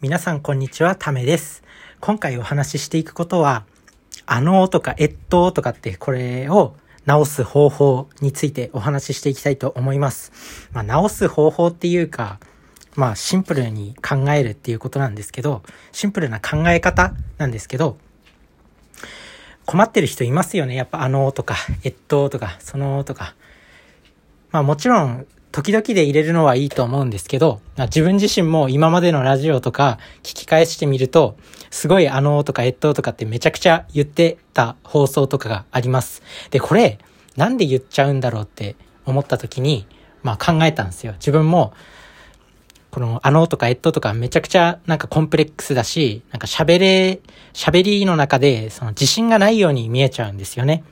[0.00, 1.64] 皆さんこんにちは、ためです。
[1.98, 3.64] 今回お話ししていくことは、
[4.26, 10.68] あのーとかえっととかってこれを直す方法についてお話ししていきたいと思います。
[10.72, 12.38] まあ、直す方法っていうか、
[12.94, 17.98] まあシンプルに考えるっていうことなんですけど、シンプルな考え方なんですけど、
[19.66, 20.76] 困ってる人いますよね。
[20.76, 23.34] やっぱあのとか、えっととか、そのとか。
[24.52, 25.26] まあもちろん
[25.58, 31.36] 時々で入れるのはいいと思うんですけど、自分自身も今までのラジオとか聞き返してみると、
[31.70, 36.22] すごいあのーとかえっととかってめちゃくちゃ言ってた放送とかがあります。
[36.52, 37.00] で、これ、
[37.34, 39.88] なんで言っちゃうんだろうって思った時に、
[40.22, 41.14] まあ考えたんですよ。
[41.14, 41.72] 自分も、
[42.92, 47.18] このあのーとかえっととかめちゃくちゃなんかコンプレックスだし、なんか喋れ、
[47.52, 50.84] 喋りの中でその自信がないように見えちゃうんですよね。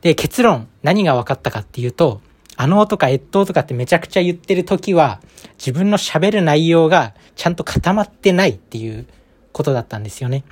[0.00, 2.22] で、結論、何が分かったかっていうと、
[2.56, 5.20] あのとかえっとかってめちゃくちゃ言ってる時は、
[5.58, 9.06] 自分の喋る内容がちゃんと固まってないっていう
[9.52, 10.44] ことだったんですよね。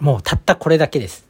[0.00, 1.26] もうたったこれだけです。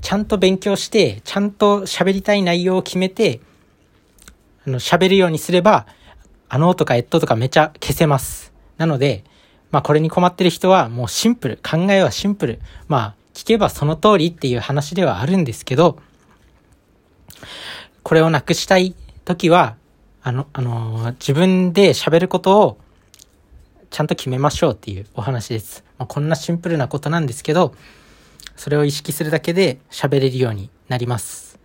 [0.00, 3.40] ちゃんと勉強して、ちゃんと喋りたい内容を決めて、
[4.66, 5.86] あの、喋るようにすれば、
[6.48, 8.52] あのとかえっととかめちゃ消せます。
[8.78, 9.24] なので、
[9.70, 12.60] まあこれに困ってる人はもうシンプル、考えはシンプル。
[12.88, 15.98] まあ聞けばその通りっていう話ではあるんですけど、
[18.02, 19.76] これをなくしたい時は、
[20.22, 22.78] あの、あのー、自分で喋ることを
[23.90, 25.84] ちゃんと決めましょうっていうお話です。
[25.98, 27.74] まあ、こんなシンプルなことなんですけど、
[28.56, 31.58] それを意識するだけで喋れるようになります。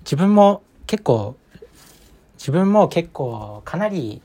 [0.00, 1.36] 自分も結構、
[2.38, 4.20] 自分も結構かなり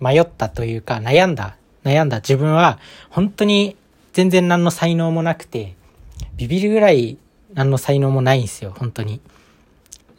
[0.00, 2.78] 迷ったというか悩んだ、悩んだ自分は
[3.10, 3.76] 本当に
[4.12, 5.74] 全然何の才能もなくて、
[6.36, 7.18] ビビるぐらい
[7.54, 9.20] 何の才能もないんですよ、本当に。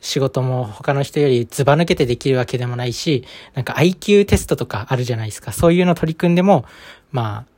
[0.02, 5.52] 仕事も他の人よりズバ抜けてできるわけでもないし、なんか IQ テストとかあるじゃないですか。
[5.54, 6.66] そういうの取り組んでも、
[7.12, 7.52] まあ、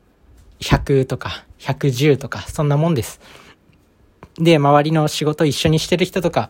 [0.60, 3.22] 100とか110とか、そんなもんです。
[4.36, 6.50] で、周りの仕事一緒にしてる人とか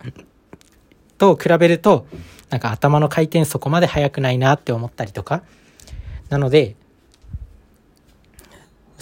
[1.19, 2.07] と比べると、
[2.49, 5.43] なんか頭の回転そこまで速くないなって思ったりとか。
[6.29, 6.75] なので、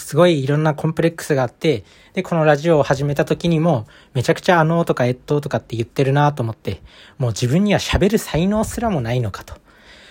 [0.02, 6.82] すごいいろんなコンプレックスがあって、で、このラジオを始めた時にも、めちゃくちゃあのとかえっととかって言ってるなと思って、
[7.18, 9.56] もう自分には喋る才能すらもないのかと。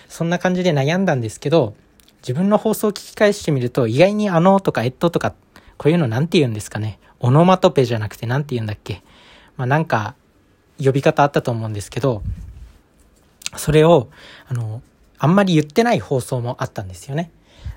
[0.07, 1.75] そんな感じで悩んだんですけど、
[2.21, 5.33] 自分の放送を聞き返してみると、意外にあのとかえっととか、
[5.77, 6.99] こういうのなんて言うんですかね。
[7.19, 9.03] オノマトペじゃなくてなんて言うんだっけ。
[9.57, 10.15] まあなんか、
[10.83, 12.23] 呼び方あったと思うんですけど、
[13.57, 14.09] それを、
[14.47, 14.81] あの、
[15.19, 17.31] あんまり言ってない放送もあったんですよね。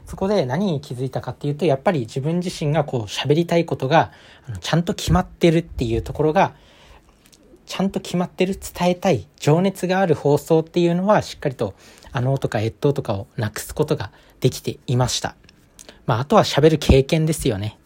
[0.06, 4.12] そこで何に気づいたかっていうと、やっぱり自分自身がこう喋りたいことが、
[4.49, 6.55] あのちゃんと決まってるっていうところが、
[7.67, 11.75] ちゃんと決まってる、伝えたい、情熱がある放送っていうのは、しっかりと、
[12.12, 15.34] あのとか越冬とかをなくすことができていました。
[16.06, 17.78] まあ、あとは喋る経験ですよね。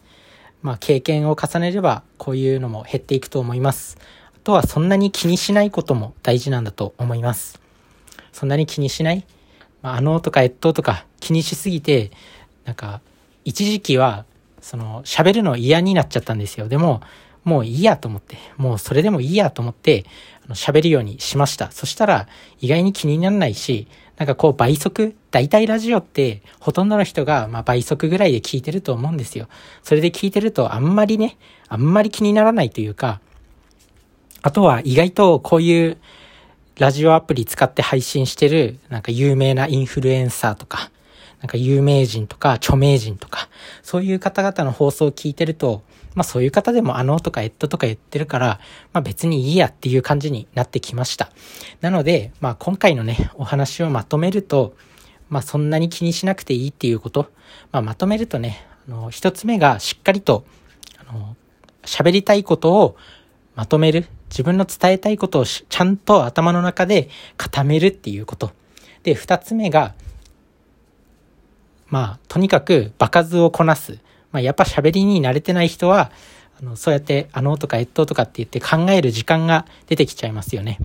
[0.61, 3.97] まあ、経験を重ねれば、こういうのも減っていくと思います。
[4.35, 7.61] あとは、そんなに気にしないことも大事なんだと思います。
[8.33, 9.25] そんなに気にしない
[9.81, 12.11] まあ、あのとか越冬とか気にしすぎて、
[12.65, 13.01] なんか、
[13.45, 14.25] 一時期は、
[14.61, 16.67] その、喋るの嫌になっちゃったんですよ。
[16.67, 17.01] でも、
[17.43, 20.05] もういいやと思って、もうそれでもいいやと思って、
[20.49, 21.71] 喋るようにしました。
[21.71, 22.27] そしたら、
[22.59, 23.87] 意外に気にならないし、
[24.17, 29.47] なんかこう倍速、大体ラジオって、ほとんどの人が、まあ倍速ぐらいで聞いてると思うんですよ。
[29.83, 31.37] それで聞いてると、あんまりね、
[31.69, 33.21] あんまり気にならないというか、
[34.41, 35.97] あとは意外とこういう
[36.79, 40.91] ラジオアプリ使って配信してる、なんか有名なインフルエンサーとか、
[41.41, 43.49] なんか有名人とか著名人とか、
[43.83, 45.83] そういう方々の放送を聞いてると、
[46.15, 48.59] まあそういう方でもあのとかえっととか言ってるから、
[48.93, 51.29] まあ別にいいやっていう感じになってきました。
[51.81, 54.73] なので、まあ今回のね、お話をまとめると、
[55.27, 57.29] まあそんなに気にしなくていいっていうこと、
[57.73, 60.45] まあまとめるとね、あの、一つ目がしっかりと、
[60.97, 61.35] あの、
[61.83, 62.95] 喋りたいことを
[63.55, 64.05] まとめる。
[64.29, 68.51] 自分の伝えたいことをちゃんと頭の中で固めるっていうこと。
[69.03, 69.93] で、二つ目が、
[71.87, 73.99] まあ、とにかく場数をこなす。
[74.31, 76.11] まあ、やっぱ喋りに慣れてない人は、
[76.61, 80.77] あの、そうやって、あのとか、えっととかって言って考える時間が出てきちゃいますよね。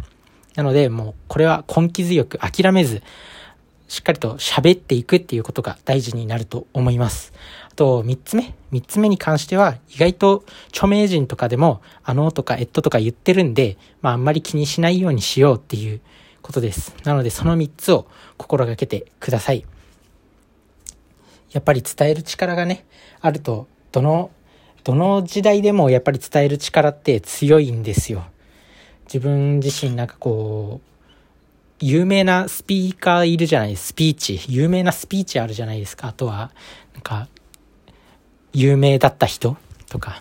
[0.55, 3.03] なので、もう、これは根気強く諦めず、
[3.89, 7.33] しっかりと喋っていくっていうことが大事になると思います。
[7.71, 8.55] あと、三つ目。
[8.71, 16.01] 三つ目に関しては、意外と著名人とかでも、あのとかえっととか言ってるんで、まああんまり気にしないようにしようっていう
[16.43, 16.95] ことです。
[17.05, 19.65] なので、その三つを心がけてください。
[21.53, 22.85] やっぱり伝える力がね、
[23.21, 24.31] あると、どの、
[24.83, 28.25] どの時代でもやっぱり伝える力って強いんですよ。
[29.07, 30.94] 自分自身なんかこう、
[31.81, 33.89] 有名なスピーカーいるじゃないです。
[33.89, 34.41] スピーチ。
[34.49, 36.09] 有名なスピーチあるじゃないですか。
[36.09, 36.53] あとは、
[36.93, 37.29] なんか、
[38.53, 39.57] 有名だった人？
[39.91, 40.21] とか、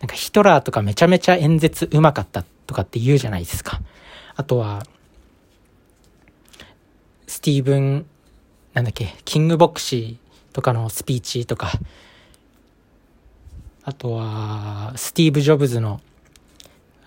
[0.00, 3.80] なんかヒトラーとかめちゃめちゃ演説うまかったとかって言うじゃないですか。
[4.34, 4.84] あとは、
[7.26, 8.06] スティーブン、
[8.74, 10.18] なんだっけ、キング牧師
[10.52, 11.70] とかのスピーチとか、
[13.84, 16.00] あとは、スティーブ・ジョブズの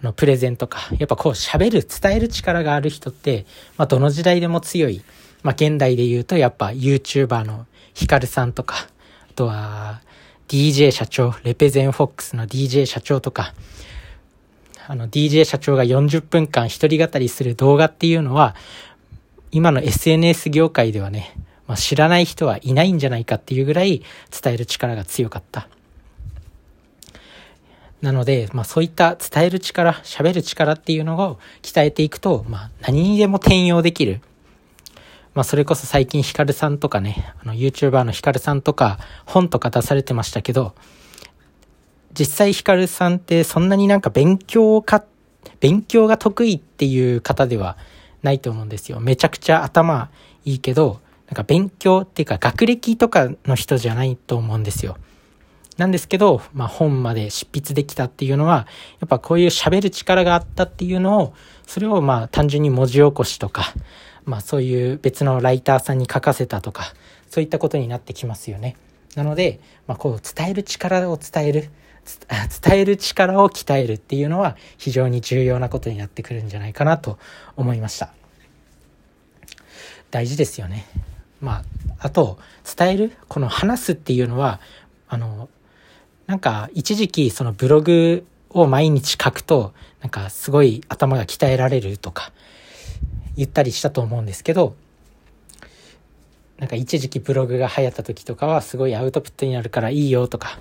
[0.04, 3.46] のプレゼンとか、やっぱこう喋る、伝える力がある人って、
[3.78, 5.02] まあどの時代でも強い。
[5.42, 8.76] まあ現代で言うとやっぱ YouTuber のヒカルさんとか、
[9.30, 10.02] あとは
[10.48, 13.54] DJ 社長、レペゼンフォックスの DJ 社長とか、
[14.86, 18.56] あの DJ 社長が40分間一人語りする動画っていうのは、
[19.52, 21.36] 今の SNS 業界ではね、
[21.68, 24.04] まあ、知らない人はいないんじゃないかっていうぐらい
[24.42, 25.70] 伝える力が強かった。
[28.04, 34.20] なので、まあそういった伝える力、喋る力っていうのを鍛えていくと、まあ何にでも転用できる。
[35.34, 40.76] まあそれこそ最近ヒカルさんとかね、あの YouTuber のヒカルさんとか本とか出されてましたけど、
[42.12, 45.06] 実際ヒカルさんってそんなになんか勉強か、
[45.62, 47.78] 勉強が得意っていう方では
[48.22, 49.00] ないと思うんですよ。
[49.00, 50.10] めちゃくちゃ頭
[50.44, 54.98] いいけど、なんか勉強っていうか学歴とかの人じゃないと思うんですよ。
[55.78, 58.68] なんですけど、まあ本まで執筆できたっていうのは、
[59.00, 61.34] やっぱこういう喋る力があったっていうのを、
[61.66, 63.74] それをまあ単純に文字起こしとか、
[64.26, 66.94] まあそういう別のライターさんに書かせたとか、
[67.30, 68.76] そういったことになってきますよね。
[69.16, 71.70] なので、まあこう伝える力を伝える、
[72.62, 77.18] 伝える力を鍛えるっていうのは非常に重要なことになってくるんじゃないかなと
[77.56, 78.14] 思いました。
[80.12, 80.86] 大事ですよね。
[81.42, 81.64] まあ、
[81.98, 82.38] あと、
[82.78, 84.62] 伝える、この話すっていうのは、
[85.10, 85.50] あの、
[86.28, 92.32] なんか一時期そのブログを毎日書くと、なんかすごい頭が鍛えられるとか
[93.36, 94.76] 言ったりしたと思うんですけど、
[96.60, 100.60] なんか一時期ブログが流行った時とかはすごいアウトプットになるからいいよとか、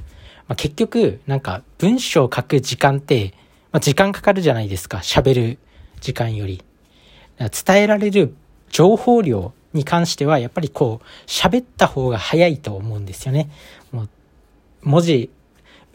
[0.48, 3.34] まあ、結局なんか文章を書く時間って、
[3.70, 5.58] まあ、時間かかるじゃないですか、喋る
[6.00, 6.64] 時間より。
[7.38, 8.34] 伝えられる
[8.70, 13.50] 情報量に関してはやっぱりこう喋った方が早いと思うんですよね。
[13.90, 14.08] もう
[14.82, 15.30] 文字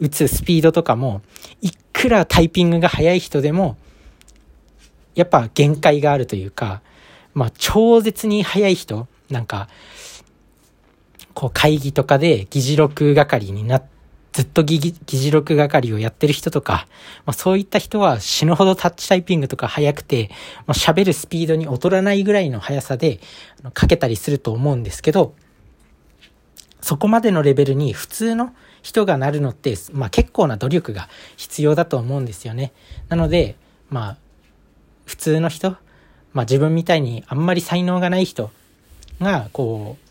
[0.00, 1.22] 打つスピードとかも、
[1.60, 3.76] いくらタイピングが速い人でも、
[5.14, 6.82] やっぱ限界があるというか、
[7.34, 9.68] まあ、超絶に速い人、なんか、
[11.34, 13.82] こう会議とかで議事録係にな、
[14.32, 16.86] ずっと議議事録係をやってる人とか、
[17.26, 20.30] まあ、そういった人は死ぬほどタッチタイピングとか速くて、
[20.66, 23.20] まあ、喋るスピードに劣らないぐらいの速さで
[23.78, 25.34] 書けたりすると思うんですけど、
[26.80, 32.72] そこまでのレベルに普通の人がなるのって、まあ結構な努力が必要だと思うんですよね。
[33.08, 33.56] なので、
[33.90, 34.16] まあ、
[35.04, 35.70] 普通の人、
[36.32, 38.50] まあ自分みたいにあんまり才能がない人
[39.20, 40.08] が、こう、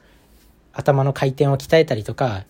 [0.73, 2.45] 頭の回転を鍛えたりとか、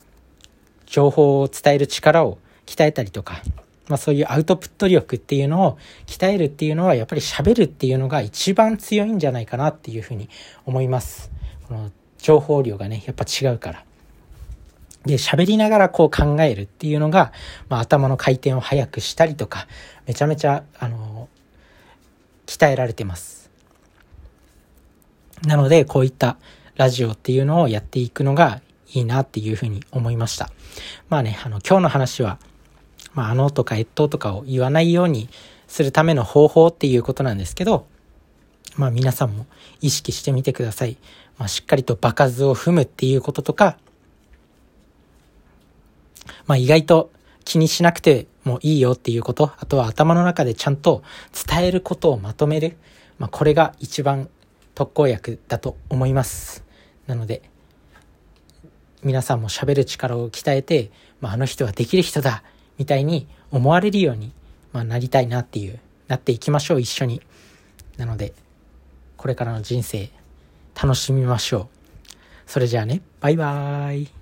[0.86, 3.42] 情報を伝える力を鍛えたりとか、
[3.88, 10.30] まあそういうアウトプット力っていうのを鍛えるっていうのはやっぱり喋るっていうのが一番強いんじゃないかなっていうふうに
[10.66, 11.32] 思います。
[11.68, 13.87] この情報量がね、やっぱ違うから。
[15.08, 17.32] で、喋りながらこう考えるっていうのが、
[17.70, 19.68] まあ、頭の回転を速くしたりとか、
[20.06, 21.30] めちゃめちゃ、あの、
[22.46, 23.50] 鍛えられてます。
[25.46, 26.38] なので、こういった
[26.76, 28.62] ラジオっていうのをやっていくのが
[28.94, 30.52] いいなっていうふうに思いました。
[31.10, 32.40] まあね、あの、今日の話は、
[33.14, 35.30] まあ、あのとか越冬とかを言わないように
[35.68, 37.88] するための方法っていうことなんですけど、
[38.76, 39.48] まあ皆さんも
[39.82, 40.98] 意識してみてください。
[41.38, 43.78] まあしっかりと場数を踏むっていうこととか、
[46.48, 47.12] まあ意外と
[47.46, 51.04] 気にしなくてもいいよっていうこと、あとは頭の中でちゃんと
[51.48, 52.78] 伝えることをまとめる。
[53.20, 54.30] まあこれが一番
[54.74, 56.64] 特効薬だと思います。
[57.06, 57.44] なので、
[59.04, 62.44] 皆さんも喋る力を鍛えて、まああの人はできる人だ
[62.78, 64.34] みたいに思われるように、
[64.72, 67.22] まあ、なりたいなっていう、なっていきましょう、一緒に。
[67.98, 68.34] なので、
[69.16, 70.10] これからの人生、
[70.82, 71.68] 楽しみましょう。
[72.46, 74.17] それじゃあね、バイバーイ。